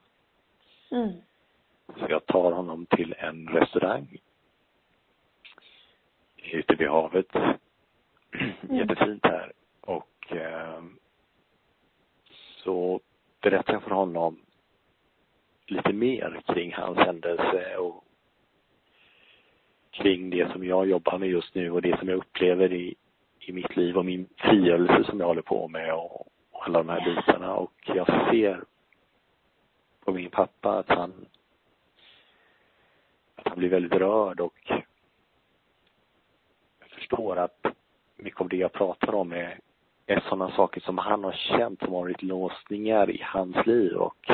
Mm. 0.91 1.13
Så 1.87 2.07
jag 2.09 2.27
tar 2.27 2.53
honom 2.53 2.87
till 2.87 3.15
en 3.19 3.49
restaurang 3.49 4.19
ute 6.53 6.75
vid 6.75 6.89
havet. 6.89 7.29
Jättefint 8.71 9.27
här. 9.27 9.53
Och 9.81 10.33
eh, 10.33 10.83
så 12.65 13.01
berättar 13.41 13.73
jag 13.73 13.83
för 13.83 13.91
honom 13.91 14.41
lite 15.67 15.93
mer 15.93 16.43
kring 16.47 16.73
hans 16.75 16.99
händelse 16.99 17.77
och 17.77 18.05
kring 19.91 20.31
det 20.31 20.53
som 20.53 20.65
jag 20.65 20.89
jobbar 20.89 21.19
med 21.19 21.29
just 21.29 21.55
nu 21.55 21.71
och 21.71 21.83
det 21.83 21.99
som 21.99 22.09
jag 22.09 22.19
upplever 22.19 22.73
i, 22.73 22.95
i 23.49 23.53
mitt 23.53 23.77
liv 23.77 23.97
och 23.97 24.05
min 24.05 24.29
frigörelse 24.37 25.11
som 25.11 25.21
jag 25.21 25.27
håller 25.27 25.43
på 25.43 25.69
med 25.69 25.95
och, 25.95 26.21
och 26.51 26.67
alla 26.67 26.79
de 26.79 26.89
här 26.89 27.05
bitarna. 27.05 27.55
Och 27.55 27.73
jag 27.85 28.07
ser 28.07 28.65
på 30.05 30.13
min 30.13 30.31
pappa 30.31 30.79
att 30.79 30.89
han 30.89 31.27
att 33.37 33.49
han 33.49 33.59
blir 33.59 33.69
väldigt 33.69 33.93
rörd 33.93 34.41
och 34.41 34.73
jag 36.81 36.89
förstår 36.91 37.37
att 37.37 37.67
mycket 38.17 38.41
av 38.41 38.49
det 38.49 38.57
jag 38.57 38.73
pratar 38.73 39.15
om 39.15 39.33
är, 39.33 39.61
är 40.07 40.21
sådana 40.21 40.51
saker 40.51 40.81
som 40.81 40.99
han 40.99 41.25
har 41.25 41.33
känt 41.33 41.79
som 41.79 41.93
har 41.93 42.01
varit 42.01 42.23
låsningar 42.23 43.11
i 43.11 43.23
hans 43.23 43.67
liv 43.67 43.97
och 43.97 44.31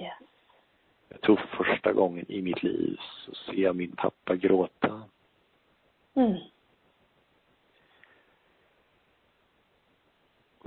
Yes. 0.00 0.12
jag 1.08 1.20
tror 1.20 1.36
för 1.36 1.64
första 1.64 1.92
gången 1.92 2.24
i 2.28 2.42
mitt 2.42 2.62
liv 2.62 2.96
så 3.24 3.34
ser 3.34 3.62
jag 3.62 3.76
min 3.76 3.92
pappa 3.92 4.36
gråta. 4.36 5.02
Mm. 6.14 6.38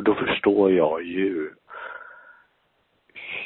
Och 0.02 0.06
då 0.06 0.16
förstår 0.16 0.72
jag 0.72 1.04
ju 1.04 1.54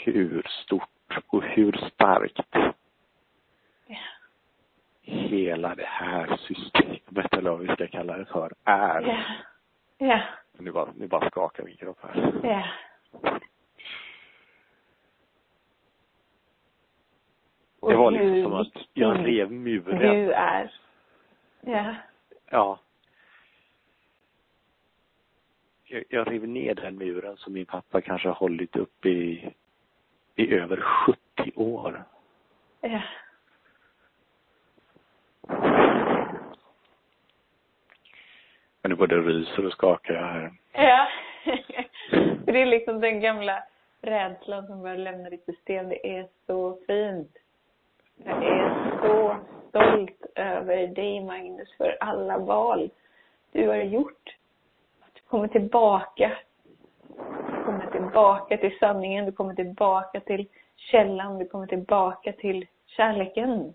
hur 0.03 0.41
stort 0.49 1.19
och 1.27 1.43
hur 1.43 1.71
starkt 1.71 2.39
Ja. 3.85 3.97
hela 5.01 5.75
det 5.75 5.85
här 5.85 6.37
systemet, 6.37 7.33
eller 7.33 7.51
vad 7.51 7.59
vi 7.59 7.67
ska 7.67 7.87
kalla 7.87 8.17
det 8.17 8.25
för, 8.25 8.53
är. 8.63 9.01
Ja. 9.01 9.23
Ja. 10.07 10.21
Nu 10.57 10.71
bara, 10.71 10.89
nu 10.95 11.07
bara 11.07 11.29
skakar 11.29 11.63
min 11.63 11.77
kropp 11.77 11.99
här. 12.01 12.33
Ja. 12.43 12.67
Det 17.89 17.95
var 17.95 18.11
liksom 18.11 18.43
som 18.43 18.53
att 18.53 18.87
jag 18.93 19.27
rev 19.27 19.51
muren. 19.51 19.99
Du 19.99 20.31
är. 20.31 20.71
Ja. 21.61 21.95
Ja. 22.49 22.79
jag 26.09 26.31
rev 26.31 26.47
ner 26.47 26.75
den 26.75 26.97
muren 26.97 27.37
som 27.37 27.53
min 27.53 27.65
pappa 27.65 28.01
kanske 28.01 28.27
har 28.27 28.35
hållit 28.35 28.75
upp 28.75 29.05
i, 29.05 29.51
i 30.35 30.53
över 30.53 30.77
70 30.77 31.51
år. 31.55 32.03
Ja. 32.81 33.01
Men 38.81 38.89
nu 38.89 38.95
både 38.95 39.17
ryser 39.17 39.65
och 39.65 39.71
skakar 39.71 40.13
jag 40.13 40.27
här. 40.27 40.53
Ja. 40.73 41.07
det 42.45 42.61
är 42.61 42.65
liksom 42.65 43.01
den 43.01 43.19
gamla 43.19 43.63
rädslan 44.01 44.67
som 44.67 44.81
börjar 44.81 44.97
lämna 44.97 45.29
ditt 45.29 45.45
system. 45.45 45.89
Det 45.89 46.17
är 46.17 46.27
så 46.47 46.79
fint. 46.87 47.37
Jag 48.23 48.43
är 48.43 48.97
så 49.01 49.35
stolt 49.69 50.25
över 50.35 50.87
dig, 50.87 51.23
Magnus, 51.23 51.77
för 51.77 51.97
alla 51.99 52.37
val 52.37 52.89
du 53.51 53.67
har 53.67 53.75
gjort. 53.75 54.35
Kommer 55.27 55.47
tillbaka. 55.47 56.37
Du 57.07 57.63
kommer 57.65 57.91
tillbaka 57.91 58.57
till 58.57 58.77
sanningen, 58.79 59.25
du 59.25 59.31
kommer 59.31 59.55
tillbaka 59.55 60.19
till 60.19 60.47
källan, 60.75 61.39
du 61.39 61.45
kommer 61.47 61.67
tillbaka 61.67 62.31
till 62.31 62.67
kärleken. 62.85 63.73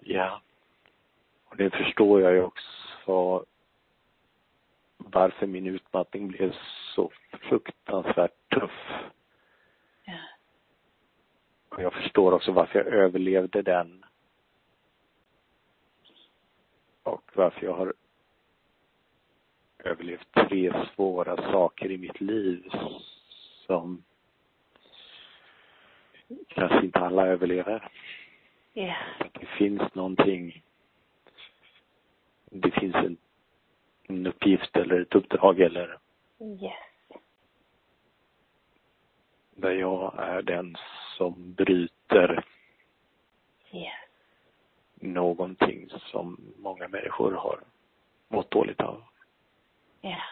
Ja. 0.00 0.40
Och 1.48 1.56
det 1.56 1.70
förstår 1.70 2.20
jag 2.20 2.32
ju 2.32 2.42
också 2.42 3.44
varför 4.96 5.46
min 5.46 5.66
utmattning 5.66 6.28
blev 6.28 6.54
så 6.94 7.10
fruktansvärt 7.30 8.50
tuff. 8.54 9.10
Ja. 10.04 10.18
Och 11.68 11.82
jag 11.82 11.92
förstår 11.92 12.32
också 12.32 12.52
varför 12.52 12.78
jag 12.78 12.86
överlevde 12.86 13.62
den. 13.62 14.04
Och 17.02 17.30
varför 17.34 17.66
jag 17.66 17.74
har 17.74 17.92
överlevt 19.84 20.32
tre 20.32 20.86
svåra 20.94 21.36
saker 21.36 21.90
i 21.90 21.98
mitt 21.98 22.20
liv 22.20 22.70
som 23.66 24.02
kanske 26.48 26.84
inte 26.84 26.98
alla 26.98 27.26
överlever. 27.26 27.88
Ja. 28.72 28.96
Det 29.32 29.46
finns 29.46 29.94
någonting 29.94 30.62
det 32.52 32.70
finns 32.70 32.94
en, 32.94 33.16
en 34.02 34.26
uppgift 34.26 34.76
eller 34.76 35.00
ett 35.00 35.14
uppdrag 35.14 35.60
eller 35.60 35.98
Yes. 36.40 37.18
där 39.54 39.70
jag 39.72 40.14
är 40.18 40.42
den 40.42 40.76
som 41.16 41.52
bryter 41.54 42.44
Yes. 43.72 43.92
någonting 44.94 45.90
som 45.98 46.40
många 46.58 46.88
människor 46.88 47.32
har 47.32 47.60
mått 48.28 48.50
dåligt 48.50 48.80
av. 48.80 49.02
Ja. 50.00 50.22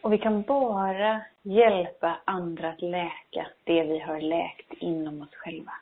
Och 0.00 0.12
vi 0.12 0.18
kan 0.18 0.42
bara 0.42 1.22
hjälpa 1.42 2.20
andra 2.24 2.68
att 2.68 2.82
läka 2.82 3.46
det 3.64 3.82
vi 3.82 3.98
har 3.98 4.20
läkt 4.20 4.72
inom 4.72 5.22
oss 5.22 5.34
själva. 5.34 5.72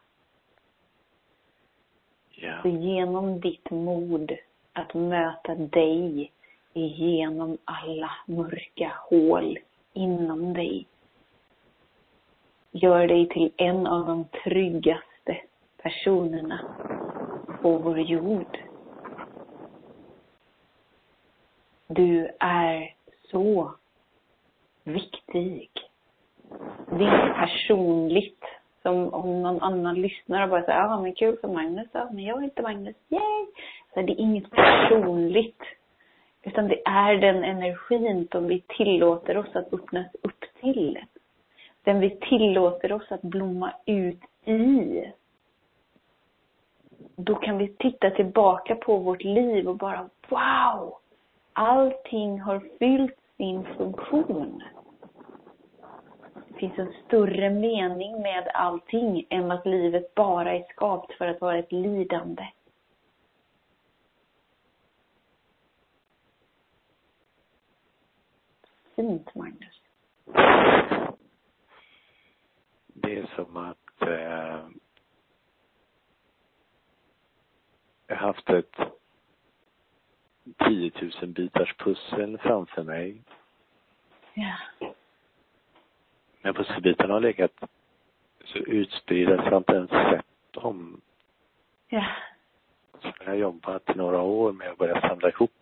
Ja. 2.30 2.62
Så 2.62 2.68
genom 2.68 3.40
ditt 3.40 3.70
mod 3.70 4.32
att 4.73 4.94
möta 4.94 5.54
dig 5.54 6.32
igenom 6.73 7.58
alla 7.64 8.11
mörka 8.26 8.92
hål 9.11 9.58
inom 9.92 10.52
dig. 10.52 10.87
Gör 12.70 13.08
dig 13.08 13.28
till 13.28 13.52
en 13.56 13.87
av 13.87 14.06
de 14.06 14.25
tryggaste 14.44 15.37
personerna 15.82 16.61
på 17.62 17.78
vår 17.78 18.00
jord. 18.00 18.65
Du 21.96 22.30
är 22.38 22.94
så 23.30 23.72
viktig. 24.84 25.70
Det 26.90 27.04
är 27.04 27.24
inte 27.24 27.34
personligt. 27.38 28.44
Som 28.82 29.14
om 29.14 29.42
någon 29.42 29.62
annan 29.62 29.94
lyssnar 29.94 30.42
och 30.42 30.48
bara 30.48 30.62
säger, 30.62 30.78
ja 30.78 31.00
men 31.00 31.14
kul 31.14 31.36
för 31.40 31.48
Magnus 31.48 31.88
då, 31.92 32.08
men 32.12 32.24
jag 32.24 32.38
är 32.38 32.44
inte 32.44 32.62
Magnus, 32.62 32.96
yay! 33.08 33.46
Så 33.94 34.02
det 34.02 34.12
är 34.12 34.20
inget 34.20 34.50
personligt. 34.50 35.62
Utan 36.42 36.68
det 36.68 36.82
är 36.85 37.14
den 37.14 37.44
energin 37.44 38.28
som 38.32 38.46
vi 38.46 38.61
tillåter 38.61 39.37
oss 39.37 39.56
att 39.56 39.72
öppnas 39.72 40.06
upp 40.22 40.44
till. 40.61 40.98
Den 41.85 42.00
vi 42.00 42.11
tillåter 42.11 42.92
oss 42.92 43.12
att 43.12 43.22
blomma 43.22 43.72
ut 43.87 44.20
i. 44.44 45.04
Då 47.16 47.35
kan 47.35 47.59
vi 47.59 47.68
titta 47.68 48.11
tillbaka 48.11 48.74
på 48.74 48.96
vårt 48.96 49.24
liv 49.24 49.68
och 49.68 49.76
bara 49.76 50.09
wow! 50.28 50.98
Allting 51.59 52.40
har 52.40 52.61
fyllt 52.79 53.19
sin 53.37 53.64
funktion. 53.64 54.62
Det 56.49 56.55
finns 56.55 56.79
en 56.79 56.92
större 57.07 57.51
mening 57.51 58.23
med 58.23 58.51
allting 58.55 59.27
än 59.31 59.51
att 59.51 59.66
livet 59.66 60.14
bara 60.14 60.53
är 60.53 60.62
skapt 60.62 61.12
för 61.12 61.27
att 61.27 61.40
vara 61.40 61.59
ett 61.59 61.73
lidande. 61.73 62.49
Fint, 68.97 69.35
Magnus. 69.35 69.81
Det 72.87 73.19
är 73.19 73.31
som 73.37 73.57
att 73.57 74.03
eh, 74.03 74.69
jag 78.07 78.16
har 78.16 78.27
haft 78.27 78.51
ett 78.51 78.77
10 80.59 80.92
000 81.20 81.28
bitars 81.28 81.74
pussel 81.76 82.38
framför 82.38 82.82
mig. 82.82 83.22
Ja. 84.35 84.56
Men 86.42 86.54
pusselbitarna 86.54 87.14
har 87.14 87.20
legat 87.20 87.52
så 88.44 88.59
utspridda 88.59 89.37
så 89.37 89.48
jag 89.48 89.56
inte 89.56 89.72
ens 89.72 89.90
sett 89.90 90.26
dem. 90.50 91.00
Ja. 91.88 92.06
Så 93.02 93.12
jag 93.18 93.26
har 93.26 93.35
jobbat 93.35 93.90
i 93.90 93.94
några 93.94 94.20
år 94.20 94.52
med 94.52 94.70
att 94.70 94.78
börja 94.78 95.00
samla 95.00 95.28
ihop 95.28 95.52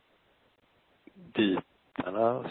bitarna. 1.15 2.51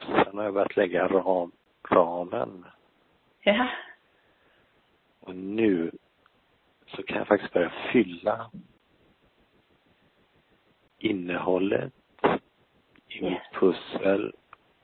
Sen 0.00 0.36
har 0.36 0.44
jag 0.44 0.54
börjat 0.54 0.76
lägga 0.76 1.08
ram, 1.08 1.52
ramen. 1.90 2.64
Ja. 3.40 3.68
Och 5.20 5.36
nu 5.36 5.90
så 6.86 7.02
kan 7.02 7.18
jag 7.18 7.26
faktiskt 7.26 7.52
börja 7.52 7.72
fylla 7.92 8.50
innehållet 11.06 11.92
i 13.08 13.14
Yes. 13.14 13.22
mitt 13.22 13.60
pussel 13.60 14.32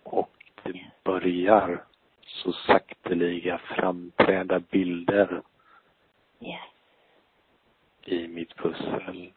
och 0.03 0.31
det 0.63 0.81
börjar 1.05 1.85
så 2.23 2.53
sakteliga 2.53 3.59
framträda 3.59 4.61
bilder 4.61 5.43
Yes. 6.41 6.61
i 8.05 8.29
mitt 8.29 8.57
pussel. 8.57 9.33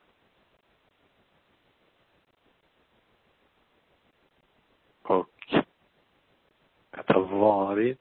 Och 5.02 5.54
att 6.92 7.10
ha 7.12 7.20
varit 7.20 8.00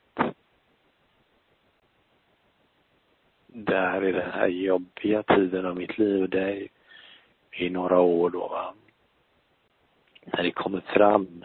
där 3.47 4.05
i 4.05 4.13
den 4.13 4.31
här 4.31 4.49
jobbiga 4.49 5.23
tiden 5.23 5.67
av 5.67 5.77
mitt 5.77 5.99
liv, 5.99 6.29
det 6.31 6.41
är 6.41 6.69
i 7.57 7.71
några 7.71 8.01
år 8.01 8.31
då 8.31 8.49
va. 8.49 8.75
När 10.25 10.43
det 10.43 10.51
kommer 10.51 10.81
fram 10.81 11.45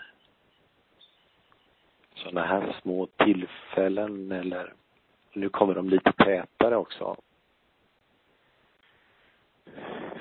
sådana 2.15 2.45
här 2.45 2.75
små 2.81 3.05
tillfällen 3.05 4.31
eller 4.31 4.73
nu 5.33 5.49
kommer 5.49 5.75
de 5.75 5.89
lite 5.89 6.11
tätare 6.11 6.75
också. 6.75 7.15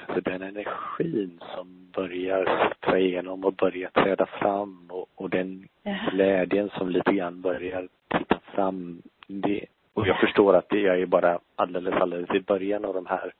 Alltså 0.06 0.30
den 0.30 0.42
energin 0.42 1.40
som 1.54 1.90
börjar 1.92 2.68
sippra 2.68 2.98
igenom 2.98 3.44
och 3.44 3.52
börjar 3.52 3.90
träda 3.90 4.26
fram 4.26 4.86
och, 4.90 5.06
och 5.14 5.30
den 5.30 5.68
glädjen 6.12 6.70
som 6.78 6.88
lite 6.88 7.12
grann 7.12 7.40
börjar 7.40 7.88
titta 8.08 8.40
fram. 8.54 9.02
Det, 9.26 9.64
och 9.92 10.06
jag 10.06 10.20
förstår 10.20 10.56
att 10.56 10.68
det, 10.68 10.80
jag 10.80 11.00
är 11.00 11.06
bara 11.06 11.38
alldeles, 11.56 11.94
alldeles 11.94 12.30
i 12.30 12.40
början 12.40 12.84
av 12.84 12.94
de 12.94 13.06
här 13.06 13.32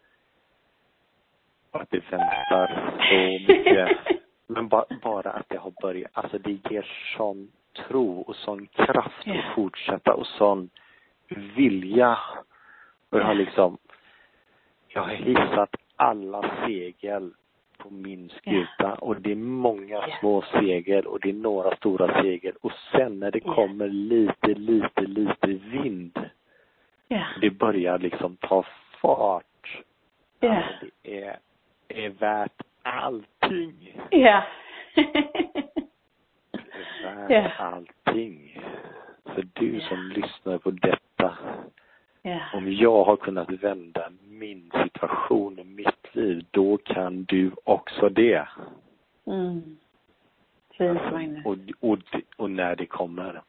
att 1.71 1.91
det 1.91 2.13
väntar 2.13 2.97
så 3.09 3.53
mycket. 3.53 3.99
Men 4.47 4.69
ba, 4.69 4.85
bara 5.03 5.31
att 5.31 5.49
det 5.49 5.57
har 5.59 5.73
börjat, 5.83 6.11
alltså 6.15 6.39
det 6.39 6.59
ger 6.71 6.87
sån 7.17 7.53
tro 7.89 8.21
och 8.21 8.37
sån 8.37 8.67
kraft 8.67 9.23
Ja. 9.25 9.39
att 9.39 9.55
fortsätta 9.55 10.15
och 10.15 10.27
sån 10.27 10.71
vilja. 11.29 12.19
Och 13.11 13.19
jag 13.19 13.25
har 13.25 13.35
liksom, 13.35 13.79
jag 14.89 15.03
har 15.03 15.15
hissat 15.15 15.77
alla 15.97 16.51
segel 16.67 17.33
på 17.79 17.91
min 17.91 18.29
skuta 18.29 18.95
och 18.95 19.21
det 19.21 19.33
är 19.33 19.37
många 19.37 19.95
Ja. 19.95 20.17
små 20.21 20.43
segel 20.43 21.07
och 21.07 21.21
det 21.21 21.29
är 21.29 21.33
några 21.33 21.77
stora 21.77 22.23
segel 22.23 22.55
och 22.63 22.73
sen 22.93 23.19
när 23.21 23.31
det 23.31 23.41
kommer 23.41 23.89
lite, 23.89 24.55
lite, 24.55 25.01
lite 25.01 25.47
vind, 25.47 26.21
det 27.41 27.51
börjar 27.51 27.99
liksom 27.99 28.37
ta 28.37 28.65
fart. 29.01 29.45
Alltså 30.43 30.87
det 31.03 31.23
är, 31.25 31.39
är 31.89 32.09
värt 32.09 32.63
allting. 32.83 34.01
Ja. 34.11 34.43
Det 34.95 35.01
är 36.53 37.03
värt 37.05 37.31
Ja. 37.31 37.51
allting. 37.65 38.61
Så 39.25 39.43
du 39.53 39.77
Ja. 39.79 39.89
som 39.89 40.09
lyssnar 40.09 40.59
på 40.59 40.71
detta, 40.71 41.39
Ja. 42.23 42.41
om 42.55 42.73
jag 42.73 43.05
har 43.05 43.17
kunnat 43.17 43.51
vända 43.51 44.11
min 44.23 44.71
situation, 44.83 45.75
mitt 45.75 46.15
liv, 46.15 46.45
då 46.51 46.77
kan 46.77 47.25
du 47.25 47.51
också 47.65 48.09
det. 48.09 48.49
Mm. 49.27 49.77
Fint, 50.79 51.01
Magnus. 51.13 51.47
Och, 51.47 51.57
och, 51.91 51.99
och 52.37 52.51
när 52.51 52.77
det 52.77 52.87
kommer. 52.87 53.43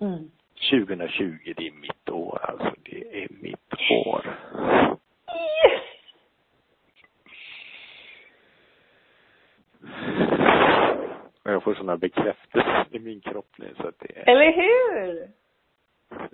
Mm. 0.00 0.30
2020, 0.70 1.52
det 1.56 1.66
är 1.66 1.72
mitt 1.72 2.08
år 2.10 2.38
alltså. 2.42 2.72
Det 2.82 3.22
är 3.24 3.28
mitt 3.30 3.74
år. 4.06 4.26
Yes! 5.28 5.82
Och 11.44 11.52
jag 11.52 11.57
får 11.68 11.74
sådana 11.74 11.96
bekräftelser 11.96 12.86
i 12.96 12.98
min 12.98 13.20
kropp 13.20 13.50
nu 13.58 13.74
så 13.80 13.88
att 13.88 13.98
det 13.98 14.18
är, 14.18 14.28
Eller 14.28 14.52
hur? 14.52 15.28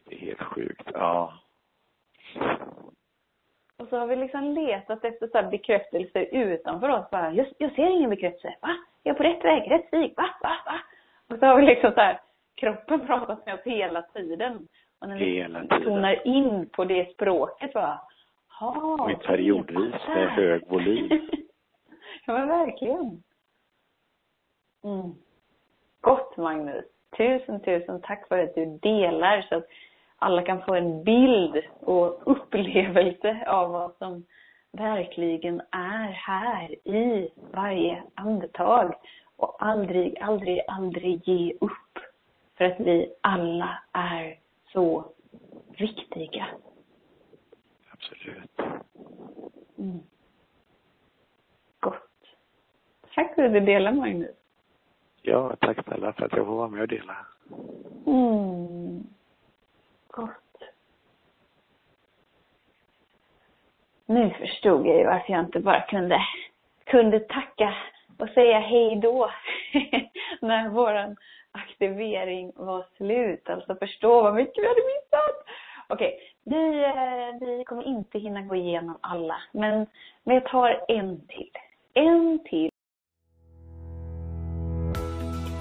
det 0.04 0.14
är 0.14 0.18
helt 0.18 0.42
sjukt. 0.42 0.88
Ja. 0.94 1.32
Och 3.76 3.88
så 3.88 3.96
har 3.98 4.06
vi 4.06 4.16
liksom 4.16 4.44
letat 4.52 5.04
efter 5.04 5.26
så 5.28 5.38
här 5.38 5.50
bekräftelser 5.50 6.28
utanför 6.32 6.88
oss. 6.88 7.10
Bara, 7.10 7.32
jag, 7.32 7.46
jag 7.58 7.72
ser 7.74 7.86
ingen 7.90 8.10
bekräftelse. 8.10 8.56
Va? 8.62 8.76
Jag 9.02 9.14
är 9.14 9.16
på 9.18 9.22
rätt 9.22 9.44
väg, 9.44 9.70
rätt 9.70 9.86
stig. 9.86 10.14
Va? 10.16 10.28
Va? 10.42 10.56
Va? 10.66 10.80
Och 11.28 11.38
så 11.38 11.46
har 11.46 11.56
vi 11.60 11.66
liksom 11.66 11.92
så 11.92 12.00
här, 12.00 12.20
kroppen 12.54 13.06
pratat 13.06 13.46
med 13.46 13.54
oss 13.54 13.60
hela 13.64 14.02
tiden. 14.02 14.68
Och 14.98 15.08
när 15.08 15.18
vi 15.18 15.24
Hela 15.24 15.60
tiden. 15.60 15.82
tonar 15.82 16.26
in 16.26 16.68
på 16.72 16.84
det 16.84 17.12
språket 17.14 17.72
bara, 17.72 18.00
ha, 18.60 19.04
Och 19.04 19.22
periodvis 19.22 19.94
med 20.08 20.28
hög 20.30 20.68
volym. 20.68 21.08
ja 22.26 22.32
men 22.32 22.48
verkligen. 22.48 23.22
Mm. 24.84 25.14
Gott 26.34 26.44
Magnus. 26.44 26.84
Tusen, 27.16 27.60
tusen 27.60 28.00
tack 28.00 28.28
för 28.28 28.38
att 28.38 28.54
du 28.54 28.66
delar 28.66 29.42
så 29.48 29.56
att 29.56 29.66
alla 30.16 30.42
kan 30.42 30.62
få 30.62 30.74
en 30.74 31.04
bild 31.04 31.62
och 31.80 32.22
upplevelse 32.26 33.44
av 33.46 33.70
vad 33.70 33.94
som 33.98 34.24
verkligen 34.72 35.60
är 35.70 36.08
här 36.08 36.88
i 36.88 37.30
varje 37.52 38.02
andetag. 38.14 38.94
Och 39.36 39.56
aldrig, 39.58 40.18
aldrig, 40.18 40.60
aldrig 40.68 41.28
ge 41.28 41.52
upp. 41.60 41.98
För 42.56 42.64
att 42.64 42.80
vi 42.80 43.14
alla 43.20 43.82
är 43.92 44.38
så 44.72 45.04
viktiga. 45.78 46.46
Absolut. 47.92 48.60
Mm. 49.78 49.98
Gott. 51.80 52.26
Tack 53.14 53.34
för 53.34 53.42
att 53.42 53.52
du 53.52 53.60
delar 53.60 53.92
Magnus. 53.92 54.43
Ja, 55.26 55.56
tack 55.60 55.84
snälla 55.84 56.12
för 56.12 56.24
att 56.24 56.32
jag 56.32 56.46
får 56.46 56.54
vara 56.56 56.68
med 56.68 56.82
och 56.82 56.88
dela. 56.88 57.16
Mm. 58.06 59.04
Gott. 60.08 60.62
Nu 64.06 64.30
förstod 64.30 64.86
jag 64.86 64.98
ju 64.98 65.04
varför 65.04 65.32
jag 65.32 65.44
inte 65.44 65.60
bara 65.60 65.80
kunde, 65.80 66.20
kunde 66.84 67.20
tacka 67.20 67.74
och 68.18 68.28
säga 68.28 68.58
hej 68.58 68.96
då 68.96 69.30
när 70.40 70.68
våran 70.68 71.16
aktivering 71.52 72.52
var 72.56 72.84
slut. 72.96 73.50
Alltså 73.50 73.76
förstå 73.76 74.22
vad 74.22 74.34
mycket 74.34 74.64
vi 74.64 74.68
hade 74.68 74.80
missat. 74.80 75.46
Okej, 75.88 76.18
vi, 76.44 76.84
eh, 76.84 77.48
vi 77.48 77.64
kommer 77.64 77.82
inte 77.82 78.18
hinna 78.18 78.42
gå 78.42 78.54
igenom 78.54 78.98
alla, 79.00 79.36
men, 79.52 79.86
men 80.24 80.34
jag 80.34 80.44
tar 80.44 80.84
en 80.88 81.26
till. 81.26 81.50
En 81.94 82.38
till. 82.44 82.70